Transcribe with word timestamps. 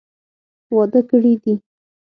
واده 0.75 1.01
کړي 1.09 1.33
دي. 1.43 1.53